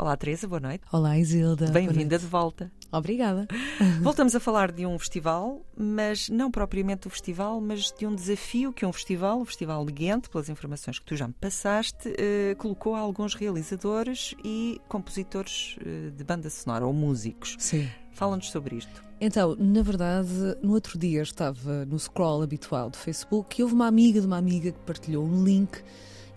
Olá, 0.00 0.16
Teresa, 0.16 0.46
boa 0.46 0.60
noite. 0.60 0.84
Olá, 0.92 1.18
Isilda. 1.18 1.72
Bem-vinda 1.72 2.16
de 2.16 2.24
volta. 2.24 2.70
Obrigada. 2.92 3.48
Voltamos 4.00 4.32
a 4.32 4.38
falar 4.38 4.70
de 4.70 4.86
um 4.86 4.96
festival, 4.96 5.66
mas 5.76 6.28
não 6.28 6.52
propriamente 6.52 7.08
do 7.08 7.10
festival, 7.10 7.60
mas 7.60 7.92
de 7.98 8.06
um 8.06 8.14
desafio 8.14 8.72
que 8.72 8.86
um 8.86 8.92
festival, 8.92 9.40
o 9.40 9.44
Festival 9.44 9.84
de 9.84 9.92
Ghent, 9.92 10.28
pelas 10.28 10.48
informações 10.48 11.00
que 11.00 11.04
tu 11.04 11.16
já 11.16 11.26
me 11.26 11.34
passaste, 11.34 12.14
eh, 12.16 12.54
colocou 12.58 12.94
a 12.94 13.00
alguns 13.00 13.34
realizadores 13.34 14.36
e 14.44 14.80
compositores 14.86 15.76
eh, 15.84 16.10
de 16.16 16.22
banda 16.22 16.48
sonora 16.48 16.86
ou 16.86 16.92
músicos. 16.92 17.56
Sim. 17.58 17.88
Fala-nos 18.12 18.52
sobre 18.52 18.76
isto. 18.76 19.02
Então, 19.20 19.56
na 19.56 19.82
verdade, 19.82 20.30
no 20.62 20.74
outro 20.74 20.96
dia 20.96 21.22
estava 21.22 21.84
no 21.84 21.98
scroll 21.98 22.42
habitual 22.42 22.88
do 22.88 22.96
Facebook 22.96 23.60
e 23.60 23.64
houve 23.64 23.74
uma 23.74 23.88
amiga 23.88 24.20
de 24.20 24.28
uma 24.28 24.38
amiga 24.38 24.70
que 24.70 24.78
partilhou 24.78 25.24
um 25.24 25.42
link 25.42 25.82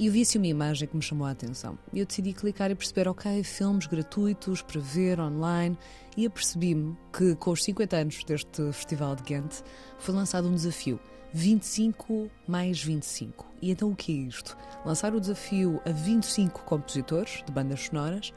e 0.01 0.07
eu 0.07 0.11
vi 0.11 0.23
assim 0.23 0.39
uma 0.39 0.47
imagem 0.47 0.87
que 0.87 0.95
me 0.95 1.01
chamou 1.03 1.27
a 1.27 1.29
atenção. 1.29 1.77
E 1.93 1.99
eu 1.99 2.07
decidi 2.07 2.33
clicar 2.33 2.71
e 2.71 2.75
perceber, 2.75 3.07
ok, 3.07 3.43
filmes 3.43 3.85
gratuitos 3.85 4.63
para 4.63 4.81
ver 4.81 5.19
online. 5.19 5.77
E 6.17 6.25
apercebi-me 6.25 6.97
que 7.15 7.35
com 7.35 7.51
os 7.51 7.63
50 7.63 7.97
anos 7.97 8.23
deste 8.23 8.63
Festival 8.73 9.15
de 9.15 9.21
Ghent 9.21 9.61
foi 9.99 10.15
lançado 10.15 10.47
um 10.47 10.55
desafio. 10.55 10.99
25 11.31 12.31
mais 12.47 12.81
25. 12.81 13.45
E 13.61 13.69
então 13.69 13.91
o 13.91 13.95
que 13.95 14.11
é 14.11 14.15
isto? 14.27 14.57
Lançar 14.83 15.13
o 15.13 15.19
desafio 15.19 15.79
a 15.85 15.91
25 15.91 16.63
compositores 16.63 17.43
de 17.45 17.51
bandas 17.51 17.81
sonoras 17.81 18.33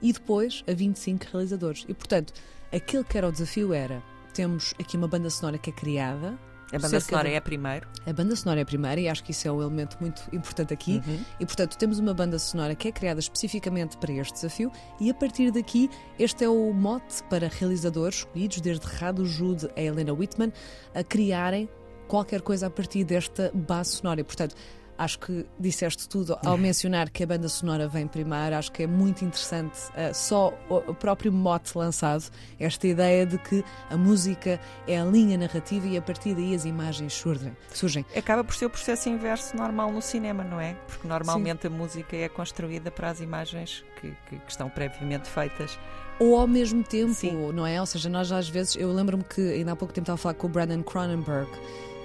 e 0.00 0.12
depois 0.12 0.62
a 0.68 0.72
25 0.72 1.26
realizadores. 1.32 1.84
E 1.88 1.94
portanto, 1.94 2.32
aquele 2.72 3.02
que 3.02 3.18
era 3.18 3.26
o 3.26 3.32
desafio 3.32 3.74
era: 3.74 4.00
temos 4.32 4.72
aqui 4.78 4.96
uma 4.96 5.08
banda 5.08 5.30
sonora 5.30 5.58
que 5.58 5.70
é 5.70 5.72
criada 5.72 6.38
a 6.72 6.78
banda 6.78 7.00
sonora 7.00 7.28
de... 7.28 7.34
é 7.34 7.36
a 7.38 7.40
primeiro? 7.40 7.88
A 8.06 8.12
banda 8.12 8.36
sonora 8.36 8.60
é 8.60 8.62
a 8.62 8.66
primeira 8.66 9.00
e 9.00 9.08
acho 9.08 9.24
que 9.24 9.30
isso 9.30 9.48
é 9.48 9.52
um 9.52 9.60
elemento 9.60 9.96
muito 10.00 10.22
importante 10.32 10.72
aqui. 10.72 11.02
Uhum. 11.06 11.20
E, 11.40 11.46
portanto, 11.46 11.76
temos 11.76 11.98
uma 11.98 12.12
banda 12.12 12.38
sonora 12.38 12.74
que 12.74 12.88
é 12.88 12.92
criada 12.92 13.20
especificamente 13.20 13.96
para 13.96 14.12
este 14.12 14.34
desafio 14.34 14.70
e, 15.00 15.10
a 15.10 15.14
partir 15.14 15.50
daqui, 15.50 15.90
este 16.18 16.44
é 16.44 16.48
o 16.48 16.72
mote 16.72 17.22
para 17.30 17.48
realizadores 17.48 18.18
escolhidos, 18.18 18.60
desde 18.60 18.86
Rado 18.86 19.24
Jude 19.24 19.68
a 19.76 19.80
Helena 19.80 20.12
Whitman, 20.12 20.52
a 20.94 21.02
criarem 21.02 21.68
qualquer 22.06 22.42
coisa 22.42 22.66
a 22.66 22.70
partir 22.70 23.04
desta 23.04 23.50
base 23.54 23.96
sonora. 23.96 24.20
E, 24.20 24.24
portanto, 24.24 24.54
Acho 24.98 25.18
que 25.20 25.46
disseste 25.58 26.08
tudo 26.08 26.36
ao 26.44 26.58
mencionar 26.58 27.08
que 27.08 27.22
a 27.22 27.26
banda 27.26 27.48
sonora 27.48 27.88
vem 27.88 28.06
primeiro. 28.06 28.56
Acho 28.56 28.72
que 28.72 28.82
é 28.82 28.86
muito 28.86 29.24
interessante 29.24 29.78
uh, 29.90 30.12
só 30.12 30.52
o 30.68 30.94
próprio 30.94 31.32
mote 31.32 31.78
lançado, 31.78 32.24
esta 32.58 32.86
ideia 32.86 33.24
de 33.24 33.38
que 33.38 33.64
a 33.88 33.96
música 33.96 34.60
é 34.86 35.00
a 35.00 35.04
linha 35.04 35.38
narrativa 35.38 35.86
e 35.86 35.96
a 35.96 36.02
partir 36.02 36.34
daí 36.34 36.54
as 36.54 36.64
imagens 36.64 37.12
surgem. 37.12 37.56
surgem. 37.72 38.04
Acaba 38.16 38.42
por 38.42 38.54
ser 38.54 38.66
o 38.66 38.70
processo 38.70 39.08
inverso 39.08 39.56
normal 39.56 39.92
no 39.92 40.02
cinema, 40.02 40.42
não 40.42 40.60
é? 40.60 40.74
Porque 40.86 41.06
normalmente 41.06 41.62
Sim. 41.62 41.68
a 41.68 41.70
música 41.70 42.16
é 42.16 42.28
construída 42.28 42.90
para 42.90 43.10
as 43.10 43.20
imagens 43.20 43.84
que, 44.00 44.10
que, 44.28 44.38
que 44.38 44.50
estão 44.50 44.68
previamente 44.68 45.28
feitas 45.28 45.78
ou 46.18 46.36
ao 46.36 46.46
mesmo 46.46 46.82
tempo, 46.82 47.14
Sim. 47.14 47.52
não 47.52 47.66
é? 47.66 47.80
Ou 47.80 47.86
seja, 47.86 48.08
nós 48.08 48.32
às 48.32 48.48
vezes, 48.48 48.76
eu 48.76 48.92
lembro-me 48.92 49.22
que 49.22 49.40
ainda 49.40 49.72
há 49.72 49.76
pouco 49.76 49.94
tempo 49.94 50.04
estava 50.04 50.16
a 50.16 50.18
falar 50.18 50.34
com 50.34 50.46
o 50.46 50.50
Brandon 50.50 50.82
Cronenberg 50.82 51.48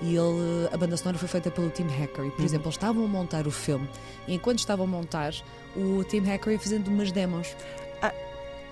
e 0.04 0.16
ele, 0.16 0.68
a 0.72 0.78
banda 0.78 0.98
sonora 0.98 1.18
foi 1.18 1.30
feita 1.30 1.50
pelo 1.50 1.70
Tim 1.70 1.88
Hacker. 1.88 2.26
E, 2.26 2.32
por 2.32 2.40
uhum. 2.40 2.46
exemplo, 2.46 2.68
eles 2.68 2.76
estavam 2.76 3.06
a 3.06 3.08
montar 3.08 3.48
o 3.48 3.52
filme 3.52 3.88
e 4.28 4.36
enquanto 4.36 4.60
estavam 4.60 4.86
a 4.86 4.88
montar, 4.88 5.34
o 5.76 6.04
Tim 6.04 6.20
Hacker 6.20 6.54
ia 6.54 6.60
fazendo 6.60 6.88
umas 6.90 7.12
demos. 7.12 7.56
Ah. 8.02 8.14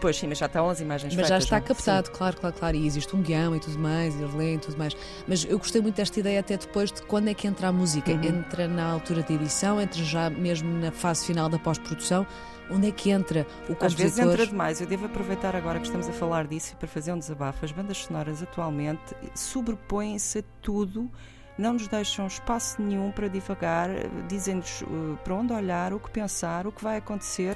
Pois 0.02 0.18
sim, 0.18 0.28
mas 0.28 0.40
já 0.40 0.48
estão 0.48 0.68
as 0.68 0.82
imagens 0.82 1.16
Mas 1.16 1.28
feitas, 1.28 1.30
já 1.30 1.38
está 1.38 1.60
não? 1.60 1.68
captado, 1.68 2.08
sim. 2.08 2.14
claro, 2.14 2.36
claro, 2.36 2.56
claro. 2.58 2.76
E 2.76 2.88
existe 2.88 3.16
um 3.16 3.22
guião 3.22 3.56
e 3.56 3.60
tudo 3.60 3.78
mais, 3.78 4.16
e 4.16 4.26
leem 4.36 4.56
e 4.56 4.58
tudo 4.58 4.76
mais. 4.76 4.98
Mas 5.28 5.46
eu 5.46 5.60
gostei 5.60 5.80
muito 5.80 5.96
desta 5.96 6.20
ideia 6.20 6.40
até 6.40 6.58
depois 6.58 6.92
de 6.92 7.04
quando 7.04 7.28
é 7.28 7.36
que 7.36 7.48
entra 7.48 7.68
a 7.68 7.72
música. 7.72 8.12
Uhum. 8.12 8.24
Entra 8.24 8.68
na 8.68 8.92
altura 8.92 9.22
de 9.22 9.36
edição, 9.36 9.80
entra 9.80 10.04
já 10.04 10.28
mesmo 10.32 10.74
na 10.80 10.92
fase 10.92 11.28
final 11.28 11.48
da 11.48 11.60
pós-produção. 11.60 12.26
Onde 12.72 12.88
é 12.88 12.92
que 12.92 13.12
entra 13.12 13.46
o 13.70 13.76
compositor? 13.76 13.86
Às 13.86 13.94
vezes 13.94 14.20
entra 14.20 14.48
demais. 14.48 14.82
Eu 14.82 14.88
devo 14.88 15.06
aproveitar 15.06 15.56
agora 15.56 15.80
que 15.80 15.86
estamos 15.86 16.10
a 16.10 16.14
falar 16.14 16.48
disso 16.48 16.76
para 16.78 16.88
fazer 16.88 17.14
um 17.14 17.20
desabafo. 17.20 17.64
As 17.64 17.72
bandas 17.72 17.98
sonoras 18.00 18.42
atualmente 18.42 19.16
sobrepõem-se 19.36 20.40
a 20.40 20.44
tudo 20.64 21.12
não 21.58 21.74
nos 21.74 21.88
deixam 21.88 22.26
espaço 22.26 22.82
nenhum 22.82 23.12
para 23.12 23.28
divagar, 23.28 23.90
dizem-nos 24.28 24.82
uh, 24.82 25.20
para 25.24 25.36
onde 25.36 25.54
olhar, 25.54 25.94
o 25.94 26.00
que 26.00 26.10
pensar, 26.10 26.66
o 26.66 26.72
que 26.72 26.82
vai 26.82 26.98
acontecer 26.98 27.56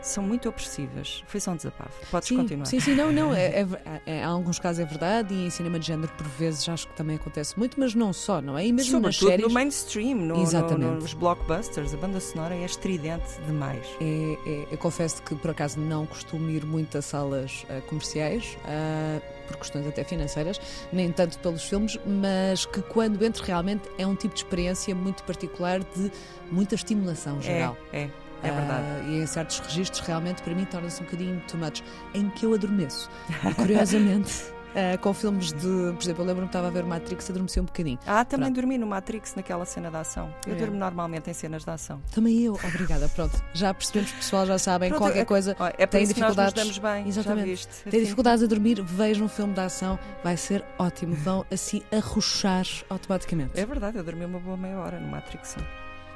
são 0.00 0.22
muito 0.22 0.48
opressivas. 0.48 1.22
Foi 1.26 1.40
só 1.40 1.52
um 1.52 1.56
desabafo. 1.56 2.06
Podes 2.10 2.28
sim, 2.28 2.36
continuar. 2.36 2.66
Sim, 2.66 2.80
sim, 2.80 2.94
não, 2.94 3.12
não. 3.12 3.34
É, 3.34 3.60
é, 3.60 3.66
é, 4.06 4.18
em 4.20 4.24
alguns 4.24 4.58
casos 4.58 4.80
é 4.80 4.84
verdade 4.84 5.34
e 5.34 5.46
em 5.46 5.50
cinema 5.50 5.78
de 5.78 5.86
género, 5.86 6.10
por 6.16 6.26
vezes, 6.26 6.68
acho 6.68 6.86
que 6.88 6.94
também 6.94 7.16
acontece 7.16 7.58
muito, 7.58 7.78
mas 7.78 7.94
não 7.94 8.12
só, 8.12 8.40
não 8.40 8.56
é? 8.56 8.66
E 8.66 8.72
mesmo 8.72 8.92
Sobretudo 8.92 9.24
nas 9.24 9.30
séries... 9.30 9.46
no 9.46 9.52
mainstream, 9.52 10.14
no, 10.16 10.78
no, 10.78 10.94
nos 10.96 11.14
blockbusters, 11.14 11.94
a 11.94 11.96
banda 11.96 12.20
sonora 12.20 12.54
é 12.54 12.64
estridente 12.64 13.40
demais. 13.46 13.86
É, 14.00 14.38
é, 14.46 14.66
eu 14.70 14.78
confesso 14.78 15.22
que, 15.22 15.34
por 15.34 15.50
acaso, 15.50 15.78
não 15.78 16.06
costumo 16.06 16.48
ir 16.50 16.64
muito 16.64 16.98
a 16.98 17.02
salas 17.02 17.64
uh, 17.64 17.82
comerciais. 17.82 18.56
Uh, 18.64 19.38
por 19.48 19.56
questões 19.56 19.86
até 19.86 20.04
financeiras, 20.04 20.60
nem 20.92 21.10
tanto 21.10 21.38
pelos 21.38 21.64
filmes, 21.64 21.98
mas 22.06 22.66
que 22.66 22.82
quando 22.82 23.24
entro 23.24 23.42
realmente 23.42 23.88
é 23.96 24.06
um 24.06 24.14
tipo 24.14 24.34
de 24.34 24.40
experiência 24.40 24.94
muito 24.94 25.24
particular 25.24 25.80
de 25.80 26.12
muita 26.52 26.74
estimulação 26.74 27.40
geral. 27.40 27.74
É, 27.90 28.02
é. 28.02 28.10
É 28.42 28.50
verdade. 28.50 29.06
Uh, 29.06 29.10
e 29.10 29.22
em 29.22 29.26
certos 29.26 29.58
registros, 29.60 30.06
realmente, 30.06 30.42
para 30.42 30.54
mim, 30.54 30.64
torna-se 30.64 31.00
um 31.02 31.04
bocadinho 31.04 31.42
too 31.48 31.58
much, 31.58 31.82
em 32.14 32.28
que 32.30 32.46
eu 32.46 32.54
adormeço. 32.54 33.10
E, 33.44 33.54
curiosamente. 33.54 34.52
Uh, 34.68 34.98
com 35.00 35.12
filmes 35.14 35.52
de. 35.52 35.92
Por 35.94 36.02
exemplo, 36.02 36.22
eu 36.22 36.26
lembro-me 36.26 36.42
que 36.42 36.56
estava 36.56 36.68
a 36.68 36.70
ver 36.70 36.84
Matrix, 36.84 37.30
adormeci 37.30 37.58
um 37.58 37.64
bocadinho. 37.64 37.98
Ah, 38.06 38.24
também 38.24 38.46
pronto. 38.46 38.56
dormi 38.56 38.78
no 38.78 38.86
Matrix 38.86 39.34
naquela 39.34 39.64
cena 39.64 39.90
da 39.90 40.00
ação. 40.00 40.32
Eu 40.46 40.54
é. 40.54 40.56
durmo 40.56 40.76
normalmente 40.76 41.28
em 41.30 41.32
cenas 41.32 41.64
de 41.64 41.70
ação. 41.70 42.00
Também 42.12 42.42
eu, 42.42 42.52
obrigada. 42.52 43.08
Pronto, 43.08 43.42
já 43.52 43.72
percebemos, 43.72 44.12
pessoal, 44.12 44.46
já 44.46 44.58
sabem, 44.58 44.90
pronto, 44.90 45.00
qualquer 45.00 45.20
é, 45.20 45.24
coisa. 45.24 45.56
É 45.78 45.86
tem 45.86 46.06
dificuldades. 46.06 46.54
nós 46.54 46.66
nos 46.66 46.78
damos 46.78 46.78
bem. 46.78 47.08
Exatamente. 47.08 47.66
Tem 47.66 47.88
assim. 47.88 48.00
dificuldades 48.00 48.44
a 48.44 48.46
dormir, 48.46 48.82
vejam 48.82 49.26
um 49.26 49.28
filme 49.28 49.54
de 49.54 49.60
ação, 49.60 49.98
vai 50.22 50.36
ser 50.36 50.64
ótimo. 50.78 51.14
Vão 51.28 51.44
assim 51.50 51.82
arrochar 51.90 52.66
automaticamente. 52.88 53.58
É 53.58 53.66
verdade, 53.66 53.96
eu 53.98 54.04
dormi 54.04 54.24
uma 54.24 54.38
boa 54.38 54.56
meia 54.56 54.78
hora 54.78 55.00
no 55.00 55.08
Matrix. 55.08 55.56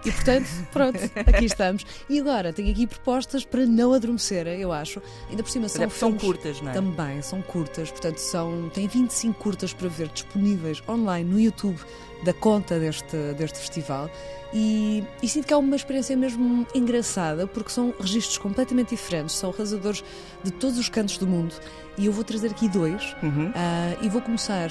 E 0.05 0.11
portanto, 0.11 0.49
pronto, 0.73 0.99
aqui 1.27 1.45
estamos. 1.45 1.87
E 2.09 2.21
agora 2.21 2.53
tenho 2.53 2.71
aqui 2.71 2.87
propostas 2.87 3.45
para 3.45 3.65
não 3.67 3.93
adormecer, 3.93 4.47
eu 4.49 4.73
acho. 4.73 5.01
Ainda 5.31 5.43
por 5.43 5.51
cima 5.51 5.69
são, 5.69 5.85
é 5.85 5.89
são 5.89 6.13
curtas, 6.13 6.61
não 6.61 6.71
é? 6.71 6.75
Também 6.75 7.23
são 7.23 7.41
curtas, 7.43 7.91
portanto 7.91 8.19
são 8.19 8.69
tem 8.71 8.87
25 8.87 9.39
curtas 9.39 9.73
para 9.73 9.89
ver 9.89 10.09
disponíveis 10.09 10.83
online 10.89 11.29
no 11.29 11.41
YouTube 11.41 11.79
da 12.25 12.33
conta 12.33 12.79
deste, 12.79 13.17
deste 13.37 13.59
festival. 13.59 14.11
E, 14.53 15.03
e, 15.23 15.29
sinto 15.29 15.47
que 15.47 15.55
é 15.55 15.57
uma 15.57 15.75
experiência 15.75 16.15
mesmo 16.15 16.67
engraçada, 16.75 17.47
porque 17.47 17.71
são 17.71 17.95
registros 17.99 18.37
completamente 18.37 18.91
diferentes, 18.91 19.35
são 19.35 19.51
arrasadores 19.51 20.05
de 20.45 20.51
todos 20.51 20.79
os 20.79 20.91
cantos 20.91 21.17
do 21.17 21.27
mundo. 21.27 21.55
E 21.97 22.07
eu 22.07 22.13
vou 22.13 22.23
trazer 22.23 22.49
aqui 22.49 22.69
dois, 22.69 23.17
uhum. 23.23 23.49
uh, 23.49 24.05
e 24.05 24.09
vou 24.11 24.21
começar 24.21 24.71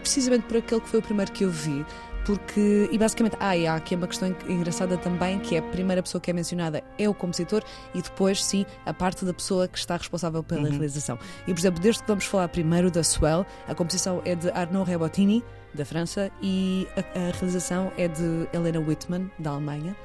precisamente 0.00 0.44
por 0.44 0.58
aquele 0.58 0.80
que 0.80 0.88
foi 0.88 1.00
o 1.00 1.02
primeiro 1.02 1.32
que 1.32 1.44
eu 1.44 1.50
vi, 1.50 1.84
porque, 2.26 2.88
e 2.90 2.98
basicamente, 2.98 3.36
ah, 3.38 3.56
e 3.56 3.68
há 3.68 3.76
aqui 3.76 3.94
uma 3.94 4.08
questão 4.08 4.34
engraçada 4.48 4.98
também, 4.98 5.38
que 5.38 5.54
é 5.54 5.60
a 5.60 5.62
primeira 5.62 6.02
pessoa 6.02 6.20
que 6.20 6.28
é 6.28 6.34
mencionada 6.34 6.82
é 6.98 7.08
o 7.08 7.14
compositor 7.14 7.62
e 7.94 8.02
depois, 8.02 8.44
sim, 8.44 8.66
a 8.84 8.92
parte 8.92 9.24
da 9.24 9.32
pessoa 9.32 9.68
que 9.68 9.78
está 9.78 9.96
responsável 9.96 10.42
pela 10.42 10.62
uhum. 10.62 10.70
realização. 10.70 11.16
E, 11.46 11.54
por 11.54 11.60
exemplo, 11.60 11.80
desde 11.80 12.02
que 12.02 12.08
vamos 12.08 12.24
falar 12.24 12.48
primeiro 12.48 12.90
da 12.90 13.04
Swell, 13.04 13.46
a 13.68 13.74
composição 13.76 14.20
é 14.24 14.34
de 14.34 14.50
Arnaud 14.50 14.90
Rebottini, 14.90 15.44
da 15.72 15.84
França, 15.84 16.28
e 16.42 16.88
a, 16.96 17.28
a 17.28 17.30
realização 17.30 17.92
é 17.96 18.08
de 18.08 18.48
Helena 18.52 18.80
Whitman, 18.80 19.30
da 19.38 19.50
Alemanha. 19.50 19.96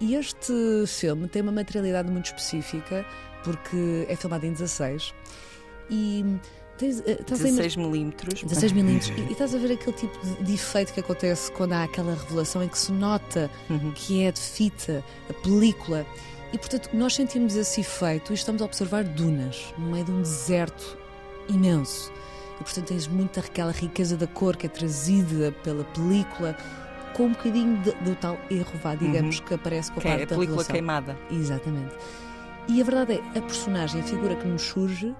E 0.00 0.16
este 0.16 0.52
filme 0.88 1.28
tem 1.28 1.42
uma 1.42 1.52
materialidade 1.52 2.10
muito 2.10 2.26
específica, 2.26 3.06
porque 3.44 4.04
é 4.08 4.16
filmado 4.16 4.44
em 4.44 4.52
16 4.52 5.14
e 5.88 6.24
Tens, 6.82 6.98
uh, 6.98 7.24
16 7.24 7.76
milímetros. 7.76 8.42
16 8.42 8.72
milímetros. 8.72 9.16
E, 9.16 9.20
e, 9.20 9.32
estás 9.32 9.54
a 9.54 9.58
ver 9.58 9.72
aquele 9.72 9.96
tipo 9.96 10.26
de, 10.26 10.42
de, 10.42 10.54
efeito 10.54 10.92
que 10.92 10.98
acontece 10.98 11.52
quando 11.52 11.74
há 11.74 11.84
aquela 11.84 12.12
revelação 12.12 12.60
em 12.60 12.68
que 12.68 12.76
se 12.76 12.90
nota 12.90 13.48
uhum. 13.70 13.92
que 13.92 14.24
é 14.24 14.32
de 14.32 14.40
fita, 14.40 15.04
a 15.30 15.32
película. 15.32 16.04
E 16.52 16.58
portanto, 16.58 16.90
nós 16.92 17.14
sentimos 17.14 17.54
esse 17.54 17.82
efeito 17.82 18.32
e 18.32 18.34
estamos 18.34 18.60
a 18.60 18.64
observar 18.64 19.04
dunas 19.04 19.72
no 19.78 19.92
meio 19.92 20.04
de 20.04 20.10
um 20.10 20.22
deserto 20.22 20.98
imenso. 21.48 22.12
E 22.60 22.64
portanto, 22.64 22.88
tens 22.88 23.06
muita 23.06 23.38
aquela 23.38 23.72
riqueza 23.72 24.16
da 24.16 24.26
cor 24.26 24.56
que 24.56 24.66
é 24.66 24.68
trazida 24.68 25.52
pela 25.62 25.84
película 25.84 26.56
com 27.14 27.26
um 27.26 27.30
bocadinho 27.30 27.80
do 28.00 28.16
tal 28.16 28.36
erro, 28.50 28.72
vá, 28.82 28.96
digamos, 28.96 29.38
uhum. 29.38 29.44
que 29.44 29.54
aparece 29.54 29.92
com 29.92 30.00
a 30.00 30.02
que 30.02 30.08
parte 30.08 30.20
é 30.22 30.24
a 30.24 30.26
película 30.26 30.64
da 30.64 30.72
queimada. 30.72 31.16
Exatamente. 31.30 31.94
E 32.66 32.80
a 32.80 32.84
verdade 32.84 33.12
é, 33.12 33.38
a 33.38 33.42
personagem, 33.42 34.00
a 34.00 34.04
figura 34.04 34.34
que 34.34 34.48
nos 34.48 34.62
surge, 34.62 35.14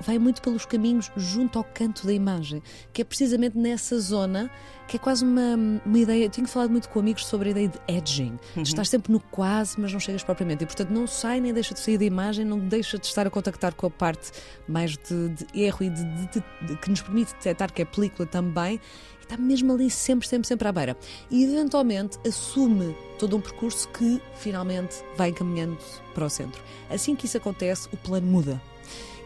vai 0.00 0.18
muito 0.18 0.40
pelos 0.42 0.64
caminhos 0.64 1.10
junto 1.16 1.58
ao 1.58 1.64
canto 1.64 2.06
da 2.06 2.12
imagem, 2.12 2.62
que 2.92 3.02
é 3.02 3.04
precisamente 3.04 3.56
nessa 3.56 3.98
zona 3.98 4.50
que 4.88 4.96
é 4.96 4.98
quase 4.98 5.22
uma, 5.22 5.54
uma 5.84 5.98
ideia. 5.98 6.24
Eu 6.24 6.30
tenho 6.30 6.48
falado 6.48 6.70
muito 6.70 6.88
com 6.88 6.98
amigos 6.98 7.26
sobre 7.26 7.48
a 7.48 7.50
ideia 7.50 7.68
de 7.68 7.78
edging. 7.86 8.38
Uhum. 8.56 8.62
Estás 8.62 8.88
sempre 8.88 9.12
no 9.12 9.20
quase, 9.20 9.78
mas 9.78 9.92
não 9.92 10.00
chegas 10.00 10.24
propriamente. 10.24 10.64
E 10.64 10.66
portanto 10.66 10.90
não 10.90 11.06
sai 11.06 11.40
nem 11.40 11.52
deixa 11.52 11.74
de 11.74 11.80
sair 11.80 11.98
da 11.98 12.04
imagem, 12.04 12.44
não 12.44 12.58
deixa 12.58 12.98
de 12.98 13.06
estar 13.06 13.26
a 13.26 13.30
contactar 13.30 13.74
com 13.74 13.86
a 13.86 13.90
parte 13.90 14.32
mais 14.66 14.96
de, 14.96 15.28
de 15.28 15.46
erro 15.60 15.84
e 15.84 15.90
de, 15.90 16.04
de, 16.04 16.76
que 16.76 16.90
nos 16.90 17.02
permite 17.02 17.34
detectar 17.34 17.72
que 17.72 17.82
é 17.82 17.84
película 17.84 18.26
também. 18.26 18.80
E 19.20 19.24
está 19.24 19.36
mesmo 19.36 19.74
ali 19.74 19.90
sempre, 19.90 20.26
sempre, 20.26 20.48
sempre 20.48 20.66
à 20.66 20.72
beira. 20.72 20.96
E 21.30 21.44
eventualmente 21.44 22.18
assume 22.26 22.96
todo 23.18 23.36
um 23.36 23.40
percurso 23.42 23.86
que 23.88 24.22
finalmente 24.36 25.04
vai 25.16 25.32
caminhando 25.32 25.76
para 26.14 26.24
o 26.24 26.30
centro. 26.30 26.62
Assim 26.88 27.14
que 27.14 27.26
isso 27.26 27.36
acontece, 27.36 27.88
o 27.92 27.96
plano 27.98 28.26
muda. 28.26 28.60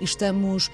Estamos 0.02 0.68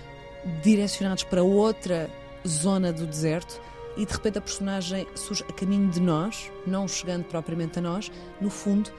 direcionados 0.62 1.22
para 1.22 1.42
outra 1.42 2.10
zona 2.46 2.92
do 2.92 3.06
deserto 3.06 3.60
e 3.96 4.06
de 4.06 4.12
repente 4.12 4.38
a 4.38 4.40
personagem 4.40 5.06
surge 5.14 5.44
a 5.48 5.52
caminho 5.52 5.90
de 5.90 6.00
nós, 6.00 6.50
não 6.66 6.88
chegando 6.88 7.24
propriamente 7.24 7.78
a 7.78 7.82
nós, 7.82 8.10
no 8.40 8.48
fundo, 8.48 8.90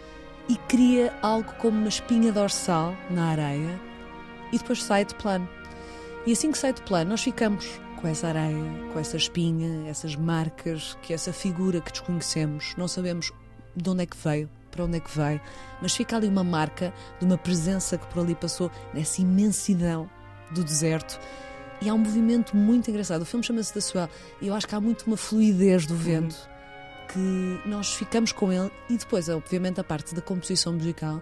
e 0.47 0.55
cria 0.67 1.13
algo 1.21 1.51
como 1.53 1.79
uma 1.79 1.87
espinha 1.87 2.31
dorsal 2.31 2.95
na 3.09 3.29
areia 3.29 3.79
e 4.51 4.57
depois 4.57 4.83
sai 4.83 5.03
de 5.03 5.15
plano. 5.15 5.49
E 6.27 6.31
assim 6.31 6.51
que 6.51 6.57
sai 6.57 6.73
de 6.73 6.81
plano, 6.83 7.09
nós 7.09 7.21
ficamos 7.21 7.79
com 7.99 8.07
essa 8.07 8.27
areia, 8.27 8.63
com 8.93 8.99
essa 8.99 9.17
espinha, 9.17 9.89
essas 9.89 10.15
marcas, 10.15 10.97
que 11.01 11.13
essa 11.13 11.33
figura 11.33 11.81
que 11.81 11.91
desconhecemos, 11.91 12.75
não 12.77 12.87
sabemos 12.87 13.31
de 13.75 13.89
onde 13.89 14.03
é 14.03 14.05
que 14.05 14.17
veio, 14.17 14.49
para 14.69 14.85
onde 14.85 14.97
é 14.97 14.99
que 14.99 15.15
vai, 15.15 15.41
mas 15.81 15.95
fica 15.95 16.15
ali 16.15 16.27
uma 16.27 16.43
marca 16.43 16.93
de 17.19 17.25
uma 17.25 17.37
presença 17.37 17.97
que 17.97 18.05
por 18.07 18.21
ali 18.21 18.35
passou 18.35 18.69
nessa 18.93 19.21
imensidão 19.21 20.09
do 20.51 20.63
deserto. 20.63 21.19
E 21.81 21.89
há 21.89 21.93
um 21.93 21.97
movimento 21.97 22.55
muito 22.55 22.89
engraçado. 22.89 23.21
O 23.21 23.25
filme 23.25 23.45
chama-se 23.45 23.73
Da 23.73 23.81
Swell 23.81 24.09
e 24.41 24.47
eu 24.47 24.53
acho 24.53 24.67
que 24.67 24.75
há 24.75 24.81
muito 24.81 25.03
uma 25.07 25.17
fluidez 25.17 25.85
do 25.85 25.95
vento 25.95 26.35
que 27.11 27.61
nós 27.65 27.93
ficamos 27.93 28.31
com 28.31 28.51
ele. 28.51 28.71
E 28.89 28.97
depois, 28.97 29.29
obviamente, 29.29 29.79
a 29.79 29.83
parte 29.83 30.13
da 30.13 30.21
composição 30.21 30.73
musical 30.73 31.21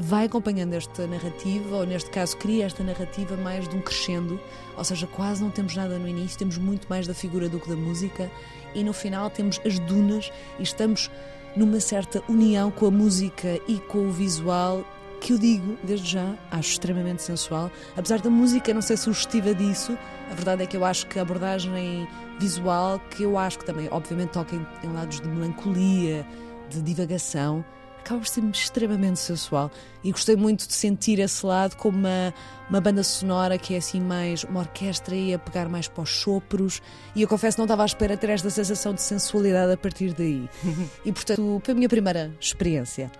vai 0.00 0.26
acompanhando 0.26 0.74
esta 0.74 1.06
narrativa, 1.08 1.76
ou 1.76 1.84
neste 1.84 2.08
caso 2.10 2.36
cria 2.36 2.66
esta 2.66 2.84
narrativa 2.84 3.36
mais 3.36 3.68
de 3.68 3.74
um 3.74 3.80
crescendo, 3.80 4.40
ou 4.76 4.84
seja, 4.84 5.08
quase 5.08 5.42
não 5.42 5.50
temos 5.50 5.74
nada 5.74 5.98
no 5.98 6.06
início, 6.06 6.38
temos 6.38 6.56
muito 6.56 6.86
mais 6.88 7.06
da 7.06 7.12
figura 7.12 7.48
do 7.48 7.58
que 7.58 7.68
da 7.68 7.74
música, 7.74 8.30
e 8.74 8.84
no 8.84 8.92
final 8.92 9.28
temos 9.28 9.60
as 9.66 9.78
dunas 9.80 10.30
e 10.58 10.62
estamos 10.62 11.10
numa 11.56 11.80
certa 11.80 12.22
união 12.28 12.70
com 12.70 12.86
a 12.86 12.90
música 12.92 13.60
e 13.66 13.78
com 13.80 14.06
o 14.06 14.12
visual 14.12 14.84
que 15.20 15.32
eu 15.32 15.38
digo, 15.38 15.76
desde 15.82 16.12
já, 16.12 16.34
acho 16.50 16.70
extremamente 16.70 17.22
sensual. 17.22 17.70
Apesar 17.96 18.20
da 18.20 18.30
música 18.30 18.72
não 18.72 18.82
ser 18.82 18.96
sugestiva 18.96 19.54
disso, 19.54 19.96
a 20.30 20.34
verdade 20.34 20.62
é 20.62 20.66
que 20.66 20.76
eu 20.76 20.84
acho 20.84 21.06
que 21.06 21.18
a 21.18 21.22
abordagem 21.22 22.08
visual, 22.38 23.00
que 23.10 23.22
eu 23.24 23.36
acho 23.36 23.58
que 23.58 23.64
também, 23.64 23.88
obviamente, 23.90 24.30
toca 24.30 24.54
em, 24.54 24.66
em 24.84 24.92
lados 24.92 25.20
de 25.20 25.28
melancolia, 25.28 26.26
de 26.70 26.82
divagação, 26.82 27.64
acaba 27.98 28.20
por 28.20 28.28
ser 28.28 28.42
extremamente 28.44 29.18
sensual. 29.18 29.70
E 30.02 30.10
gostei 30.10 30.36
muito 30.36 30.66
de 30.66 30.72
sentir 30.74 31.18
esse 31.18 31.44
lado 31.44 31.76
como 31.76 31.98
uma, 31.98 32.32
uma 32.70 32.80
banda 32.80 33.02
sonora 33.02 33.58
que 33.58 33.74
é 33.74 33.78
assim 33.78 34.00
mais 34.00 34.44
uma 34.44 34.60
orquestra 34.60 35.14
e 35.14 35.34
a 35.34 35.38
pegar 35.38 35.68
mais 35.68 35.88
para 35.88 36.02
os 36.02 36.10
sopros. 36.10 36.80
E 37.14 37.22
eu 37.22 37.28
confesso 37.28 37.58
não 37.58 37.64
estava 37.64 37.82
à 37.82 37.86
espera 37.86 38.14
de 38.14 38.20
ter 38.20 38.30
esta 38.30 38.50
sensação 38.50 38.94
de 38.94 39.02
sensualidade 39.02 39.72
a 39.72 39.76
partir 39.76 40.14
daí. 40.14 40.48
E 41.04 41.12
portanto 41.12 41.60
foi 41.64 41.72
a 41.72 41.74
minha 41.74 41.88
primeira 41.88 42.32
experiência 42.40 43.10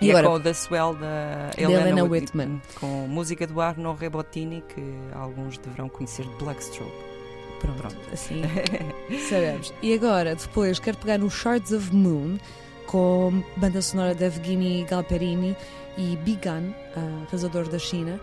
e, 0.00 0.06
e 0.06 0.10
agora, 0.10 0.26
é 0.26 0.30
com 0.30 0.36
o 0.36 0.40
The 0.40 0.54
Swell 0.54 0.94
da 0.94 1.50
Helena, 1.56 1.80
Helena 1.80 2.04
Whitman. 2.04 2.46
Whitman. 2.46 2.62
Com 2.80 3.06
música 3.08 3.46
do 3.46 3.60
Arno 3.60 3.94
Rebottini, 3.94 4.62
que 4.68 4.82
alguns 5.14 5.58
deverão 5.58 5.88
conhecer 5.88 6.24
de 6.24 6.34
Blackstroke. 6.36 6.92
Pronto, 7.60 7.78
Pronto. 7.78 7.96
assim 8.12 8.42
sabemos. 9.28 9.72
E 9.82 9.94
agora, 9.94 10.34
depois, 10.34 10.78
quero 10.78 10.98
pegar 10.98 11.18
no 11.18 11.30
Shards 11.30 11.72
of 11.72 11.94
Moon, 11.94 12.38
com 12.86 13.42
banda 13.56 13.80
sonora 13.80 14.14
de 14.14 14.24
Evgeny 14.24 14.84
Galperini 14.84 15.56
e 15.96 16.16
Bigan, 16.16 16.74
arrasador 17.28 17.68
da 17.68 17.78
China. 17.78 18.20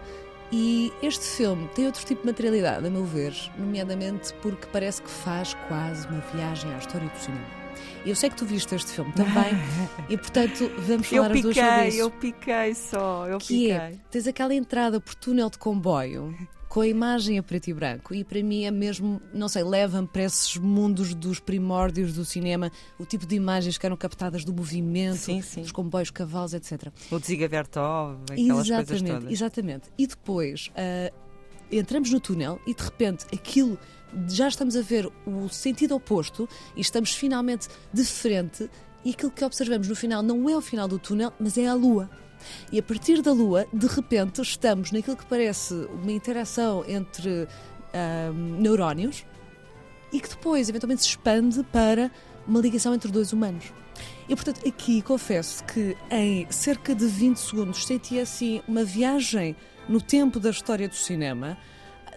E 0.52 0.92
este 1.02 1.24
filme 1.24 1.70
tem 1.70 1.86
outro 1.86 2.06
tipo 2.06 2.22
de 2.22 2.28
materialidade, 2.28 2.86
a 2.86 2.90
meu 2.90 3.06
ver, 3.06 3.34
nomeadamente 3.58 4.34
porque 4.42 4.68
parece 4.68 5.02
que 5.02 5.10
faz 5.10 5.54
quase 5.70 6.06
uma 6.08 6.20
viagem 6.34 6.74
à 6.74 6.78
história 6.78 7.08
do 7.08 7.18
cinema. 7.18 7.61
Eu 8.06 8.16
sei 8.16 8.30
que 8.30 8.36
tu 8.36 8.46
viste 8.46 8.74
este 8.76 8.92
filme 8.92 9.12
também 9.14 9.52
e, 10.10 10.18
portanto, 10.18 10.72
vamos 10.80 11.08
falar 11.08 11.30
eu 11.30 11.34
piquei, 11.34 11.38
as 11.38 11.42
duas 11.42 11.56
sobre 11.56 11.88
isso. 11.88 12.00
Eu 12.00 12.12
piquei 12.12 12.76
só, 12.76 13.28
eu 13.28 13.38
que 13.38 13.48
piquei. 13.48 13.72
É, 13.72 13.94
tens 14.10 14.28
aquela 14.28 14.54
entrada 14.54 15.00
por 15.00 15.16
túnel 15.16 15.50
de 15.50 15.58
comboio 15.58 16.36
com 16.72 16.80
a 16.80 16.88
imagem 16.88 17.38
a 17.38 17.44
preto 17.44 17.70
e 17.70 17.74
branco. 17.74 18.16
E 18.16 18.24
para 18.24 18.42
mim 18.42 18.64
é 18.64 18.72
mesmo, 18.72 19.22
não 19.34 19.50
sei, 19.50 19.62
leva-me 19.62 20.08
para 20.08 20.24
esses 20.24 20.56
mundos 20.56 21.14
dos 21.14 21.38
primórdios 21.38 22.14
do 22.14 22.24
cinema, 22.24 22.72
o 22.98 23.06
tipo 23.06 23.26
de 23.26 23.36
imagens 23.36 23.78
que 23.78 23.86
eram 23.86 23.98
captadas 23.98 24.46
do 24.46 24.54
movimento, 24.54 25.18
sim, 25.18 25.42
sim. 25.42 25.64
dos 25.64 25.72
comboios, 25.74 26.10
cavalos, 26.12 26.54
etc. 26.54 26.88
O 27.12 27.20
Ziga 27.20 27.46
Vertov, 27.50 28.22
aquelas 28.24 28.68
exatamente, 28.68 28.88
coisas 28.88 29.02
todas. 29.02 29.32
Exatamente. 29.34 29.90
E 29.98 30.08
depois 30.08 30.70
uh, 30.70 31.14
entramos 31.70 32.10
no 32.10 32.22
túnel 32.22 32.58
e 32.66 32.74
de 32.74 32.84
repente 32.84 33.26
aquilo 33.34 33.78
já 34.28 34.48
estamos 34.48 34.76
a 34.76 34.82
ver 34.82 35.10
o 35.26 35.50
sentido 35.50 35.96
oposto 35.96 36.48
e 36.76 36.82
estamos 36.82 37.14
finalmente 37.14 37.68
de 37.94 38.04
frente 38.04 38.70
e 39.04 39.12
aquilo 39.12 39.32
que 39.32 39.44
observamos 39.44 39.88
no 39.88 39.96
final 39.96 40.22
não 40.22 40.50
é 40.50 40.56
o 40.56 40.62
final 40.62 40.88
do 40.88 41.00
túnel, 41.00 41.34
mas 41.40 41.58
é 41.58 41.68
a 41.68 41.74
lua. 41.74 42.10
E 42.72 42.80
a 42.80 42.84
partir 42.84 43.22
da 43.22 43.32
Lua, 43.32 43.68
de 43.72 43.88
repente, 43.88 44.42
estamos 44.42 44.92
naquilo 44.92 45.16
que 45.16 45.26
parece 45.26 45.74
uma 45.74 46.12
interação 46.12 46.84
entre 46.88 47.48
um, 48.34 48.60
neurónios 48.60 49.26
e 50.12 50.20
que 50.20 50.30
depois, 50.30 50.70
eventualmente, 50.70 51.04
se 51.04 51.10
expande 51.10 51.64
para 51.64 52.12
uma 52.48 52.60
ligação 52.60 52.94
entre 52.94 53.12
dois 53.12 53.32
humanos. 53.32 53.72
E, 54.28 54.36
portanto, 54.36 54.68
aqui 54.68 55.02
confesso 55.02 55.64
que 55.66 55.96
em 56.10 56.50
cerca 56.50 56.96
de 56.96 57.06
20 57.06 57.38
segundos 57.38 57.86
senti 57.86 58.20
assim 58.20 58.62
uma 58.68 58.84
viagem 58.84 59.56
no 59.88 60.02
tempo 60.02 60.40
da 60.40 60.50
história 60.50 60.88
do 60.88 60.96
cinema 60.96 61.58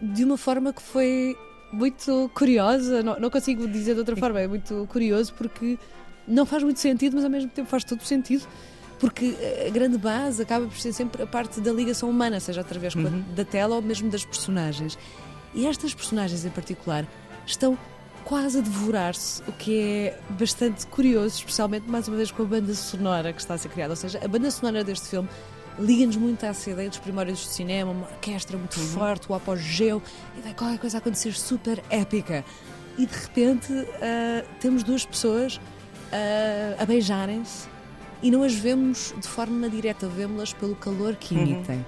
de 0.00 0.24
uma 0.24 0.36
forma 0.36 0.72
que 0.72 0.82
foi 0.82 1.36
muito 1.74 2.30
curiosa. 2.34 3.02
Não, 3.02 3.18
não 3.18 3.30
consigo 3.30 3.66
dizer 3.68 3.94
de 3.94 4.00
outra 4.00 4.16
forma, 4.16 4.40
é 4.40 4.46
muito 4.46 4.86
curioso 4.90 5.34
porque 5.34 5.78
não 6.26 6.46
faz 6.46 6.62
muito 6.62 6.80
sentido, 6.80 7.14
mas 7.14 7.24
ao 7.24 7.30
mesmo 7.30 7.50
tempo 7.50 7.68
faz 7.68 7.84
todo 7.84 8.02
sentido 8.02 8.46
porque 8.98 9.36
a 9.66 9.70
grande 9.70 9.98
base 9.98 10.40
acaba 10.40 10.66
por 10.66 10.78
ser 10.78 10.92
sempre 10.92 11.22
a 11.22 11.26
parte 11.26 11.60
da 11.60 11.72
ligação 11.72 12.08
humana, 12.08 12.40
seja 12.40 12.60
através 12.60 12.94
uhum. 12.94 13.22
da 13.34 13.44
tela 13.44 13.76
ou 13.76 13.82
mesmo 13.82 14.08
das 14.08 14.24
personagens. 14.24 14.96
E 15.52 15.66
estas 15.66 15.92
personagens 15.92 16.44
em 16.44 16.50
particular 16.50 17.06
estão 17.46 17.76
quase 18.24 18.58
a 18.58 18.60
devorar-se, 18.62 19.42
o 19.42 19.52
que 19.52 19.78
é 19.78 20.18
bastante 20.30 20.86
curioso, 20.86 21.36
especialmente 21.36 21.86
mais 21.88 22.08
uma 22.08 22.16
vez 22.16 22.30
com 22.30 22.42
a 22.42 22.46
banda 22.46 22.74
sonora 22.74 23.32
que 23.32 23.40
está 23.40 23.54
a 23.54 23.58
ser 23.58 23.68
criada. 23.68 23.92
Ou 23.92 23.96
seja, 23.96 24.18
a 24.24 24.26
banda 24.26 24.50
sonora 24.50 24.82
deste 24.82 25.08
filme 25.08 25.28
liga-nos 25.78 26.16
muito 26.16 26.44
à 26.44 26.48
essa 26.48 26.70
ideia 26.70 26.88
dos 26.88 26.98
primórdios 26.98 27.44
do 27.44 27.48
cinema, 27.48 27.90
uma 27.90 28.06
orquestra 28.06 28.56
muito 28.56 28.78
uhum. 28.78 28.86
forte, 28.86 29.30
o 29.30 29.34
apogeu, 29.34 30.02
e 30.36 30.40
vai 30.40 30.54
qualquer 30.54 30.78
coisa 30.78 30.98
a 30.98 31.00
acontecer 31.00 31.32
super 31.32 31.82
épica. 31.90 32.44
E 32.96 33.06
de 33.06 33.14
repente 33.14 33.72
uh, 33.72 33.86
temos 34.60 34.82
duas 34.82 35.04
pessoas 35.04 35.56
uh, 35.56 35.60
a 36.80 36.84
beijarem-se 36.84 37.68
e 38.22 38.30
não 38.30 38.42
as 38.42 38.54
vemos 38.54 39.12
de 39.20 39.26
forma 39.26 39.68
direta, 39.68 40.06
vemos-las 40.06 40.52
pelo 40.52 40.76
calor 40.76 41.16
que 41.16 41.34
uhum. 41.34 41.42
emitem. 41.42 41.76
Uhum. 41.76 41.84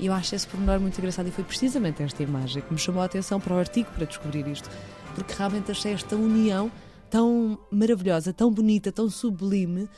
E 0.00 0.06
eu 0.06 0.12
acho 0.14 0.34
esse 0.34 0.46
pormenor 0.46 0.80
muito 0.80 0.98
engraçado 0.98 1.28
e 1.28 1.30
foi 1.30 1.44
precisamente 1.44 2.02
esta 2.02 2.22
imagem 2.22 2.62
que 2.62 2.72
me 2.72 2.78
chamou 2.78 3.02
a 3.02 3.04
atenção 3.04 3.38
para 3.38 3.54
o 3.54 3.58
artigo 3.58 3.90
para 3.94 4.06
descobrir 4.06 4.46
isto, 4.48 4.68
porque 5.14 5.34
realmente 5.34 5.70
achei 5.70 5.92
esta 5.92 6.16
união 6.16 6.72
tão 7.10 7.58
maravilhosa, 7.70 8.32
tão 8.32 8.50
bonita, 8.50 8.90
tão 8.90 9.10
sublime 9.10 9.88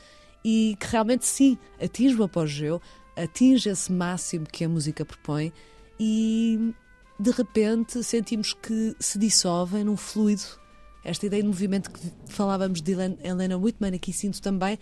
e 0.43 0.75
que 0.77 0.87
realmente 0.87 1.25
sim 1.25 1.57
atinge 1.81 2.15
o 2.15 2.23
apogeu, 2.23 2.81
atinge 3.15 3.69
esse 3.69 3.91
máximo 3.91 4.45
que 4.45 4.63
a 4.63 4.69
música 4.69 5.05
propõe 5.05 5.51
e 5.99 6.73
de 7.19 7.31
repente 7.31 8.03
sentimos 8.03 8.53
que 8.53 8.95
se 8.99 9.17
dissolvem 9.17 9.83
num 9.83 9.97
fluido. 9.97 10.43
Esta 11.03 11.25
ideia 11.25 11.41
de 11.41 11.47
movimento 11.47 11.91
que 11.91 11.99
falávamos 12.27 12.81
de 12.81 12.93
Helena 12.93 13.57
Whitman, 13.57 13.93
aqui 13.93 14.13
sinto 14.13 14.41
também, 14.41 14.79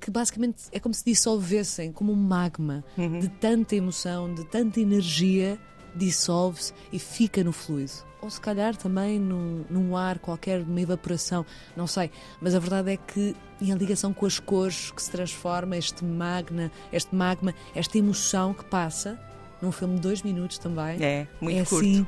que 0.00 0.10
basicamente 0.10 0.64
é 0.70 0.78
como 0.78 0.94
se 0.94 1.04
dissolvessem, 1.04 1.90
como 1.90 2.12
um 2.12 2.16
magma 2.16 2.84
uhum. 2.96 3.18
de 3.18 3.28
tanta 3.28 3.74
emoção, 3.74 4.32
de 4.34 4.44
tanta 4.44 4.78
energia, 4.80 5.58
dissolve-se 5.96 6.74
e 6.92 6.98
fica 6.98 7.42
no 7.42 7.52
fluido. 7.52 7.92
Ou 8.24 8.30
se 8.30 8.40
calhar 8.40 8.74
também 8.74 9.20
num, 9.20 9.66
num 9.68 9.94
ar 9.94 10.18
qualquer, 10.18 10.60
numa 10.60 10.80
evaporação, 10.80 11.44
não 11.76 11.86
sei. 11.86 12.10
Mas 12.40 12.54
a 12.54 12.58
verdade 12.58 12.90
é 12.90 12.96
que, 12.96 13.36
em 13.60 13.74
ligação 13.74 14.14
com 14.14 14.24
as 14.24 14.38
cores 14.38 14.90
que 14.90 15.02
se 15.02 15.10
transforma, 15.10 15.76
este 15.76 16.02
magma, 16.02 16.72
este 16.90 17.14
magma, 17.14 17.54
esta 17.74 17.98
emoção 17.98 18.54
que 18.54 18.64
passa, 18.64 19.20
num 19.60 19.70
filme 19.70 19.96
de 19.96 20.00
dois 20.00 20.22
minutos 20.22 20.56
também. 20.56 20.96
É, 21.04 21.28
muito 21.38 21.60
é 21.60 21.64
curto. 21.66 21.84
Assim, 21.84 22.06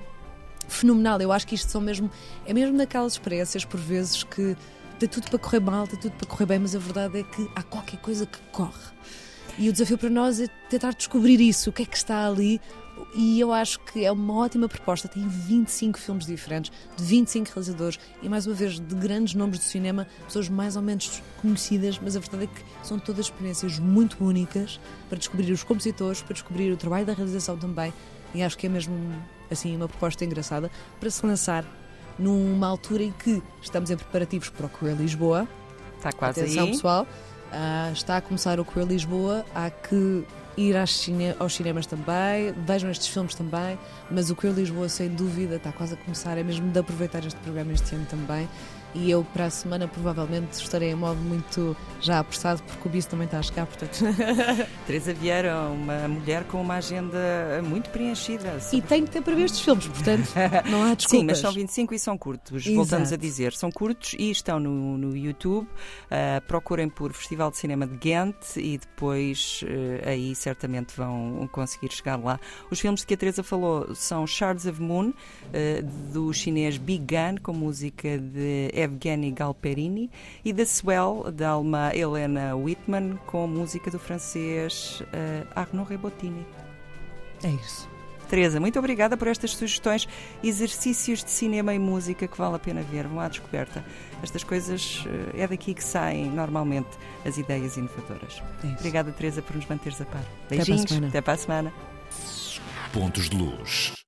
fenomenal. 0.67 1.21
Eu 1.21 1.31
acho 1.31 1.47
que 1.47 1.55
isto 1.55 1.71
são 1.71 1.83
mesmo. 1.83 2.11
É 2.47 2.55
mesmo 2.55 2.79
daquelas 2.79 3.13
experiências, 3.13 3.67
por 3.67 3.79
vezes, 3.79 4.25
que 4.25 4.57
tem 4.99 5.11
tudo 5.11 5.29
para 5.29 5.39
correr 5.39 5.61
mal, 5.61 5.87
tem 5.87 6.01
tudo 6.01 6.13
para 6.13 6.27
correr 6.27 6.47
bem, 6.47 6.59
mas 6.61 6.75
a 6.75 6.79
verdade 6.79 7.21
é 7.21 7.23
que 7.25 7.47
há 7.55 7.63
qualquer 7.63 8.01
coisa 8.01 8.25
que 8.25 8.39
corre. 8.53 8.97
E 9.59 9.69
o 9.69 9.73
desafio 9.73 9.99
para 9.99 10.09
nós 10.09 10.41
é 10.41 10.49
tentar 10.71 10.95
descobrir 10.95 11.43
isso, 11.43 11.69
o 11.69 11.73
que 11.75 11.83
é 11.83 11.87
que 11.87 11.97
está 11.97 12.27
ali. 12.27 12.59
E 13.15 13.39
eu 13.39 13.53
acho 13.53 13.79
que 13.81 14.05
é 14.05 14.11
uma 14.13 14.35
ótima 14.35 14.69
proposta. 14.69 15.09
Tem 15.09 15.27
25 15.27 15.99
filmes 15.99 16.27
diferentes, 16.27 16.73
de 16.97 17.05
25 17.05 17.49
realizadores 17.49 17.99
e, 18.23 18.29
mais 18.29 18.47
uma 18.47 18.55
vez, 18.55 18.79
de 18.81 18.95
grandes 18.95 19.35
nomes 19.35 19.59
do 19.59 19.65
cinema, 19.65 20.07
pessoas 20.25 20.49
mais 20.49 20.77
ou 20.77 20.83
menos 20.83 21.23
conhecidas, 21.41 21.99
mas 21.99 22.17
a 22.17 22.21
verdade 22.21 22.45
é 22.45 22.47
que 22.47 22.87
são 22.87 22.99
todas 22.99 23.27
experiências 23.27 23.79
muito 23.79 24.23
únicas 24.25 24.81
para 25.09 25.19
descobrir 25.19 25.51
os 25.53 25.63
compositores, 25.63 26.23
para 26.23 26.35
descobrir 26.35 26.73
o 26.73 26.77
trabalho 26.77 27.07
da 27.07 27.13
realização 27.13 27.57
também. 27.57 27.93
E 28.35 28.43
acho 28.43 28.57
que 28.57 28.67
é 28.67 28.71
mesmo 28.71 28.95
assim 29.51 29.77
uma 29.77 29.89
proposta 29.89 30.25
engraçada 30.25 30.71
para 30.99 31.11
se 31.11 31.25
lançar 31.25 31.65
numa 32.19 32.67
altura 32.67 33.03
em 33.05 33.13
que 33.13 33.43
estamos 33.63 33.91
em 33.91 33.97
preparativos 33.97 34.49
para 34.49 34.67
o 34.67 34.69
Queer 34.69 34.97
Lisboa. 34.97 35.47
Está 35.97 36.13
quase 36.13 36.41
Atenção, 36.41 36.65
aí. 36.65 36.71
pessoal. 36.71 37.07
Ah, 37.53 37.91
está 37.93 38.17
a 38.17 38.21
começar 38.21 38.59
o 38.59 38.65
Queer 38.65 38.87
Lisboa. 38.87 39.45
Há 39.55 39.71
que 39.71 40.25
ir 40.57 40.77
cine- 40.89 41.35
aos 41.39 41.55
cinemas 41.55 41.87
também, 41.87 42.53
vejam 42.67 42.91
estes 42.91 43.09
filmes 43.09 43.35
também. 43.35 43.79
Mas 44.11 44.31
o 44.31 44.37
Queer 44.37 44.55
Lisboa, 44.55 44.89
sem 44.89 45.09
dúvida, 45.09 45.57
está 45.57 45.73
quase 45.73 45.95
a 45.95 45.97
começar. 45.97 46.39
É 46.39 46.43
mesmo 46.43 46.71
de 46.71 46.79
aproveitar 46.79 47.25
este 47.25 47.39
programa 47.41 47.73
este 47.73 47.95
ano 47.95 48.07
também. 48.07 48.49
E 48.97 49.11
eu, 49.11 49.25
para 49.33 49.47
a 49.47 49.51
semana, 49.51 49.87
provavelmente 49.87 50.53
estarei 50.55 50.91
em 50.91 50.95
modo 50.95 51.21
muito 51.21 51.77
já 52.01 52.19
apressado, 52.19 52.63
porque 52.63 52.89
o 52.89 52.91
BIS 52.91 53.07
também 53.07 53.27
está 53.27 53.39
a 53.39 53.43
chegar, 53.43 53.67
portanto. 53.67 53.99
Teresa 54.87 55.13
Vieira, 55.13 55.57
uma 55.69 56.09
mulher 56.09 56.45
com 56.45 56.61
uma 56.61 56.75
agenda 56.75 57.19
muito 57.65 57.91
preenchida. 57.91 58.59
e 58.73 58.81
tenho 58.81 59.05
que 59.05 59.13
ter 59.13 59.23
para 59.23 59.35
ver 59.35 59.45
estes 59.45 59.61
filmes, 59.61 59.87
portanto, 59.87 60.29
não 60.71 60.83
há 60.83 60.95
desculpas. 60.95 61.11
Sim, 61.11 61.25
mas 61.25 61.39
são 61.39 61.53
25 61.53 61.95
e 61.95 61.99
são 61.99 62.17
curtos. 62.19 62.65
Voltamos 62.67 63.09
a 63.09 63.15
Exato. 63.15 63.21
dizer, 63.21 63.53
são 63.53 63.71
curtos 63.71 64.15
e 64.19 64.31
estão 64.31 64.59
no, 64.59 64.97
no 64.97 65.17
YouTube. 65.17 65.67
Ah, 66.11 66.43
procurem 66.47 66.89
por 66.89 67.13
Festival 67.13 67.51
de 67.51 67.59
Cinema 67.59 67.87
de 67.87 67.97
Ghent 67.97 68.57
e 68.57 68.79
depois 68.79 69.63
eh, 69.67 70.11
aí 70.11 70.35
certamente 70.35 70.97
vão 70.97 71.49
conseguir 71.53 71.93
chegar 71.93 72.17
lá. 72.17 72.39
Os 72.71 72.81
filmes 72.81 73.01
de 73.01 73.07
que 73.07 73.15
a 73.15 73.17
Teresa 73.17 73.43
falou 73.43 73.95
são 73.95 74.27
Shards 74.27 74.67
of 74.67 74.81
Moon, 74.81 75.13
eh, 75.53 75.83
do 76.13 76.33
chinês 76.33 76.79
Big 76.79 77.05
Gun, 77.05 77.39
com 77.43 77.53
música 77.53 78.19
de 78.19 78.71
Evgeny 78.87 79.31
Galperini, 79.31 80.11
e 80.45 80.53
The 80.53 80.65
Swell, 80.65 81.31
da 81.33 81.51
alemã 81.51 81.91
Helena 81.93 82.57
Whitman, 82.57 83.19
com 83.27 83.47
música 83.47 83.91
do 83.91 83.99
francês 83.99 85.03
eh, 85.13 85.45
Arnaud 85.55 85.89
Rebottini. 85.89 86.47
É 87.45 87.51
isso. 87.51 87.89
Teresa, 88.29 88.59
muito 88.59 88.79
obrigada 88.79 89.17
por 89.17 89.29
estas 89.29 89.53
sugestões, 89.53 90.09
exercícios 90.43 91.23
de 91.23 91.31
cinema 91.31 91.73
e 91.73 91.79
música 91.79 92.27
que 92.27 92.37
vale 92.37 92.57
a 92.57 92.59
pena 92.59 92.83
ver, 92.83 93.07
vão 93.07 93.21
à 93.21 93.29
descoberta. 93.29 93.85
Estas 94.23 94.43
coisas 94.43 95.05
eh, 95.35 95.43
é 95.43 95.47
daqui 95.47 95.75
que 95.75 95.85
saem 95.85 96.31
normalmente 96.31 96.89
as 97.25 97.39
ideias 97.39 97.77
inovadoras. 97.77 98.43
É 98.65 98.67
isso. 98.67 98.77
Obrigada, 98.79 99.13
Teresa, 99.13 99.43
por 99.43 99.55
nos 99.55 99.67
manteres 99.67 100.01
a 100.01 100.05
par. 100.05 100.23
para 100.23 100.23
a 100.23 100.49
Beijinhos, 100.49 100.89
semana. 100.89 101.09
Até 101.09 101.21
para 101.21 101.33
a 101.35 101.37
semana. 101.37 101.73
Pontos 102.93 103.29
de 103.29 103.37
luz. 103.37 103.97